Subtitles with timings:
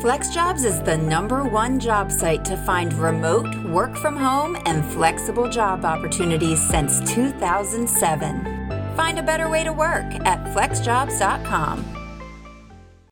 [0.00, 5.48] FlexJobs is the number one job site to find remote, work from home, and flexible
[5.48, 8.94] job opportunities since 2007.
[8.94, 11.84] Find a better way to work at flexjobs.com.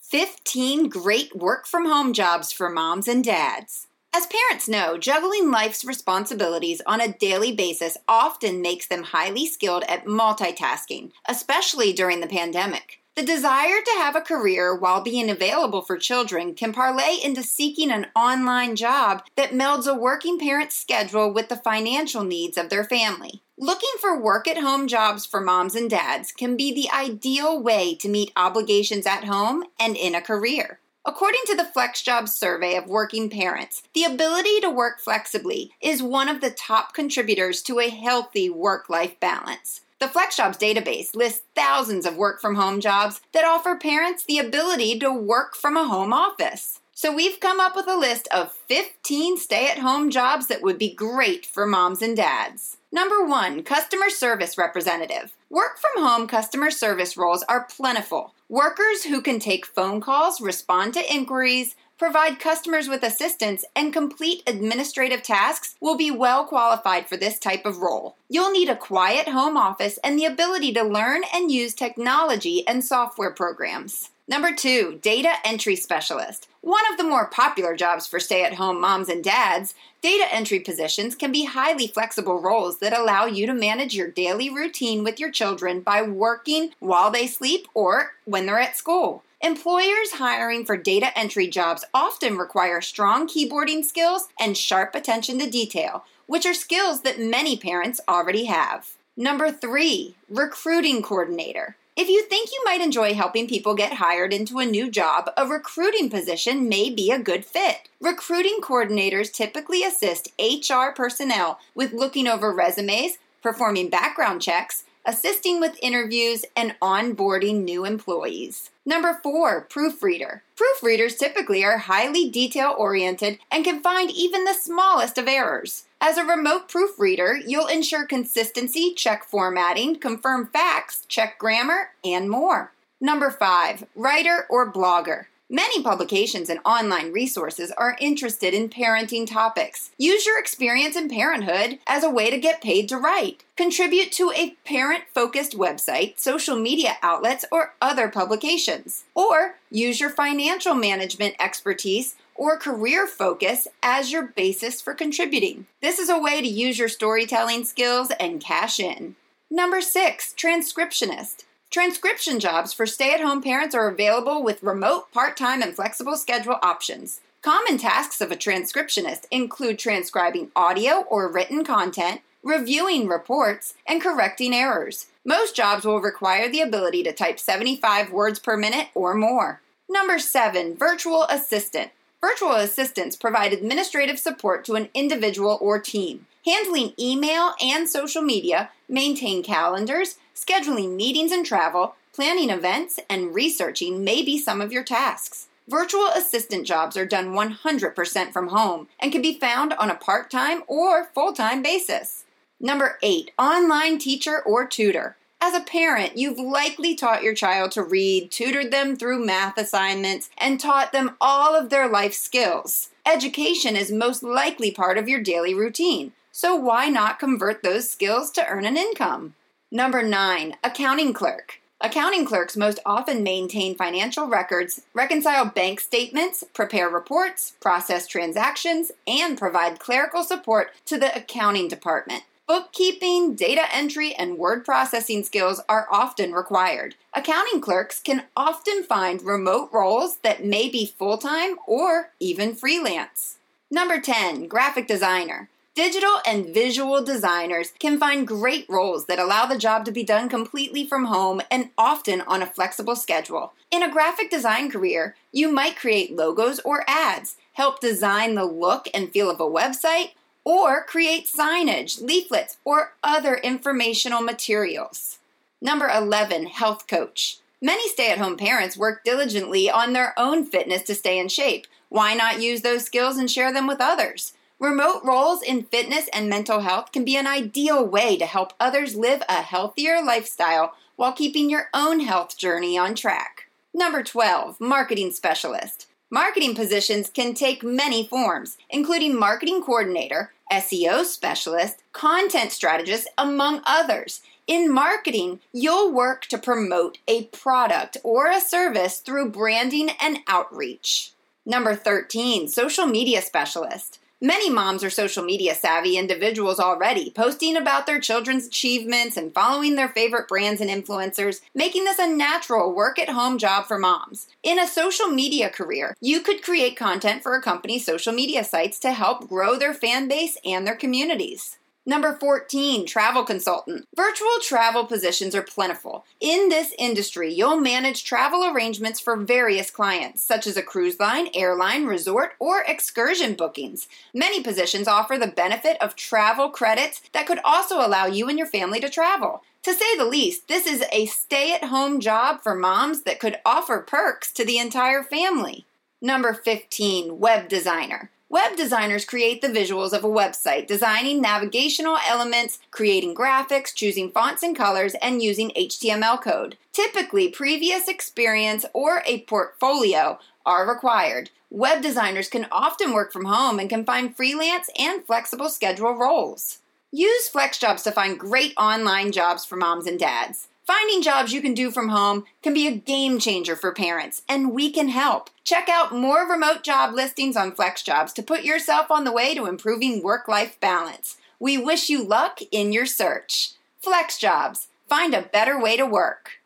[0.00, 3.86] 15 great work from home jobs for moms and dads.
[4.12, 9.84] As parents know, juggling life's responsibilities on a daily basis often makes them highly skilled
[9.88, 13.01] at multitasking, especially during the pandemic.
[13.14, 17.90] The desire to have a career while being available for children can parlay into seeking
[17.90, 22.84] an online job that melds a working parent's schedule with the financial needs of their
[22.84, 23.42] family.
[23.58, 27.94] Looking for work at home jobs for moms and dads can be the ideal way
[27.96, 30.78] to meet obligations at home and in a career.
[31.04, 36.30] According to the FlexJobs survey of working parents, the ability to work flexibly is one
[36.30, 39.82] of the top contributors to a healthy work life balance.
[40.02, 44.98] The FlexJobs database lists thousands of work from home jobs that offer parents the ability
[44.98, 46.80] to work from a home office.
[46.92, 50.76] So we've come up with a list of 15 stay at home jobs that would
[50.76, 52.78] be great for moms and dads.
[52.90, 55.36] Number one, customer service representative.
[55.48, 58.34] Work from home customer service roles are plentiful.
[58.48, 64.42] Workers who can take phone calls, respond to inquiries, provide customers with assistance, and complete
[64.48, 68.16] administrative tasks will be well qualified for this type of role.
[68.28, 72.84] You'll need a quiet home office and the ability to learn and use technology and
[72.84, 74.10] software programs.
[74.26, 76.48] Number two, data entry specialist.
[76.60, 80.58] One of the more popular jobs for stay at home moms and dads, data entry
[80.58, 85.20] positions can be highly flexible roles that allow you to manage your daily routine with
[85.20, 89.22] your children by working while they sleep or when they're at school.
[89.44, 95.50] Employers hiring for data entry jobs often require strong keyboarding skills and sharp attention to
[95.50, 98.92] detail, which are skills that many parents already have.
[99.16, 101.74] Number three, recruiting coordinator.
[101.96, 105.44] If you think you might enjoy helping people get hired into a new job, a
[105.44, 107.88] recruiting position may be a good fit.
[108.00, 115.82] Recruiting coordinators typically assist HR personnel with looking over resumes, performing background checks, assisting with
[115.82, 118.70] interviews, and onboarding new employees.
[118.84, 120.42] Number four, proofreader.
[120.56, 125.84] Proofreaders typically are highly detail oriented and can find even the smallest of errors.
[126.00, 132.72] As a remote proofreader, you'll ensure consistency, check formatting, confirm facts, check grammar, and more.
[133.00, 135.26] Number five, writer or blogger.
[135.54, 139.90] Many publications and online resources are interested in parenting topics.
[139.98, 143.44] Use your experience in parenthood as a way to get paid to write.
[143.54, 149.04] Contribute to a parent focused website, social media outlets, or other publications.
[149.14, 155.66] Or use your financial management expertise or career focus as your basis for contributing.
[155.82, 159.16] This is a way to use your storytelling skills and cash in.
[159.50, 161.44] Number six, transcriptionist.
[161.72, 166.16] Transcription jobs for stay at home parents are available with remote, part time, and flexible
[166.16, 167.22] schedule options.
[167.40, 174.52] Common tasks of a transcriptionist include transcribing audio or written content, reviewing reports, and correcting
[174.52, 175.06] errors.
[175.24, 179.62] Most jobs will require the ability to type 75 words per minute or more.
[179.88, 180.76] Number 7.
[180.76, 181.90] Virtual Assistant.
[182.20, 188.70] Virtual assistants provide administrative support to an individual or team, handling email and social media,
[188.90, 194.82] maintain calendars, Scheduling meetings and travel, planning events, and researching may be some of your
[194.82, 195.46] tasks.
[195.68, 200.32] Virtual assistant jobs are done 100% from home and can be found on a part
[200.32, 202.24] time or full time basis.
[202.58, 205.16] Number eight, online teacher or tutor.
[205.40, 210.28] As a parent, you've likely taught your child to read, tutored them through math assignments,
[210.38, 212.88] and taught them all of their life skills.
[213.06, 218.32] Education is most likely part of your daily routine, so why not convert those skills
[218.32, 219.34] to earn an income?
[219.74, 221.62] Number nine, accounting clerk.
[221.80, 229.38] Accounting clerks most often maintain financial records, reconcile bank statements, prepare reports, process transactions, and
[229.38, 232.24] provide clerical support to the accounting department.
[232.46, 236.94] Bookkeeping, data entry, and word processing skills are often required.
[237.14, 243.38] Accounting clerks can often find remote roles that may be full time or even freelance.
[243.70, 245.48] Number 10, graphic designer.
[245.74, 250.28] Digital and visual designers can find great roles that allow the job to be done
[250.28, 253.54] completely from home and often on a flexible schedule.
[253.70, 258.86] In a graphic design career, you might create logos or ads, help design the look
[258.92, 260.10] and feel of a website,
[260.44, 265.20] or create signage, leaflets, or other informational materials.
[265.62, 267.38] Number 11, health coach.
[267.62, 271.66] Many stay at home parents work diligently on their own fitness to stay in shape.
[271.88, 274.34] Why not use those skills and share them with others?
[274.62, 278.94] Remote roles in fitness and mental health can be an ideal way to help others
[278.94, 283.48] live a healthier lifestyle while keeping your own health journey on track.
[283.74, 285.88] Number 12, marketing specialist.
[286.12, 294.20] Marketing positions can take many forms, including marketing coordinator, SEO specialist, content strategist, among others.
[294.46, 301.10] In marketing, you'll work to promote a product or a service through branding and outreach.
[301.44, 303.98] Number 13, social media specialist.
[304.24, 309.74] Many moms are social media savvy individuals already, posting about their children's achievements and following
[309.74, 314.28] their favorite brands and influencers, making this a natural work at home job for moms.
[314.44, 318.78] In a social media career, you could create content for a company's social media sites
[318.78, 321.58] to help grow their fan base and their communities.
[321.84, 323.88] Number 14, travel consultant.
[323.96, 326.04] Virtual travel positions are plentiful.
[326.20, 331.28] In this industry, you'll manage travel arrangements for various clients, such as a cruise line,
[331.34, 333.88] airline, resort, or excursion bookings.
[334.14, 338.46] Many positions offer the benefit of travel credits that could also allow you and your
[338.46, 339.42] family to travel.
[339.64, 343.38] To say the least, this is a stay at home job for moms that could
[343.44, 345.66] offer perks to the entire family.
[346.00, 348.10] Number 15, web designer.
[348.32, 354.42] Web designers create the visuals of a website, designing navigational elements, creating graphics, choosing fonts
[354.42, 356.56] and colors, and using HTML code.
[356.72, 361.28] Typically, previous experience or a portfolio are required.
[361.50, 366.60] Web designers can often work from home and can find freelance and flexible schedule roles.
[366.90, 370.48] Use FlexJobs to find great online jobs for moms and dads.
[370.64, 374.52] Finding jobs you can do from home can be a game changer for parents, and
[374.52, 375.28] we can help.
[375.42, 379.46] Check out more remote job listings on FlexJobs to put yourself on the way to
[379.46, 381.16] improving work life balance.
[381.40, 383.52] We wish you luck in your search.
[383.84, 386.41] FlexJobs, find a better way to work.